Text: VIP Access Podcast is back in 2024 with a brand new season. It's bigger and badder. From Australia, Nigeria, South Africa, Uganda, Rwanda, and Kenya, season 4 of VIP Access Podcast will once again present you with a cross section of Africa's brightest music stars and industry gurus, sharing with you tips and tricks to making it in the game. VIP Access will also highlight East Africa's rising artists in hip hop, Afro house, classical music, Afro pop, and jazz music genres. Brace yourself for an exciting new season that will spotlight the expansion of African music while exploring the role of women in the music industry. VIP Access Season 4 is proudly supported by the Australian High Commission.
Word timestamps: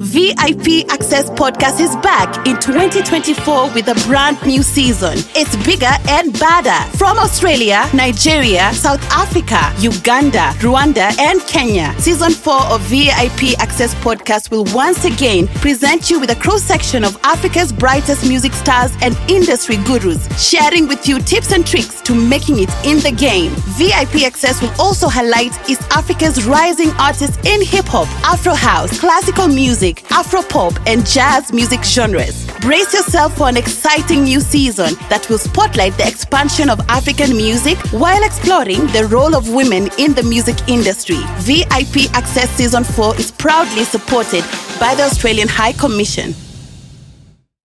VIP 0.00 0.88
Access 0.90 1.28
Podcast 1.30 1.80
is 1.80 1.90
back 1.96 2.46
in 2.46 2.54
2024 2.60 3.72
with 3.74 3.88
a 3.88 3.94
brand 4.06 4.40
new 4.46 4.62
season. 4.62 5.14
It's 5.34 5.56
bigger 5.66 5.90
and 6.08 6.32
badder. 6.38 6.96
From 6.96 7.18
Australia, 7.18 7.84
Nigeria, 7.92 8.72
South 8.74 9.02
Africa, 9.10 9.58
Uganda, 9.80 10.54
Rwanda, 10.62 11.10
and 11.18 11.40
Kenya, 11.48 11.92
season 11.98 12.30
4 12.30 12.54
of 12.70 12.80
VIP 12.82 13.58
Access 13.58 13.92
Podcast 13.96 14.52
will 14.52 14.66
once 14.72 15.04
again 15.04 15.48
present 15.48 16.08
you 16.08 16.20
with 16.20 16.30
a 16.30 16.36
cross 16.36 16.62
section 16.62 17.02
of 17.02 17.18
Africa's 17.24 17.72
brightest 17.72 18.28
music 18.28 18.52
stars 18.52 18.92
and 19.02 19.18
industry 19.28 19.78
gurus, 19.78 20.22
sharing 20.40 20.86
with 20.86 21.08
you 21.08 21.18
tips 21.18 21.50
and 21.50 21.66
tricks 21.66 22.00
to 22.02 22.14
making 22.14 22.60
it 22.60 22.70
in 22.84 23.00
the 23.00 23.10
game. 23.10 23.50
VIP 23.76 24.22
Access 24.22 24.62
will 24.62 24.72
also 24.78 25.08
highlight 25.08 25.58
East 25.68 25.82
Africa's 25.90 26.46
rising 26.46 26.90
artists 27.00 27.36
in 27.44 27.60
hip 27.64 27.86
hop, 27.86 28.06
Afro 28.24 28.54
house, 28.54 29.00
classical 29.00 29.48
music, 29.48 29.87
Afro 30.10 30.42
pop, 30.42 30.74
and 30.86 31.06
jazz 31.06 31.52
music 31.52 31.82
genres. 31.84 32.46
Brace 32.60 32.92
yourself 32.92 33.36
for 33.36 33.48
an 33.48 33.56
exciting 33.56 34.24
new 34.24 34.40
season 34.40 34.94
that 35.08 35.28
will 35.28 35.38
spotlight 35.38 35.96
the 35.96 36.06
expansion 36.06 36.68
of 36.68 36.80
African 36.88 37.36
music 37.36 37.78
while 37.92 38.22
exploring 38.22 38.86
the 38.88 39.06
role 39.10 39.34
of 39.34 39.52
women 39.52 39.88
in 39.98 40.14
the 40.14 40.22
music 40.22 40.56
industry. 40.68 41.20
VIP 41.38 42.10
Access 42.14 42.50
Season 42.50 42.84
4 42.84 43.16
is 43.16 43.30
proudly 43.30 43.84
supported 43.84 44.44
by 44.78 44.94
the 44.94 45.04
Australian 45.04 45.48
High 45.48 45.72
Commission. 45.72 46.34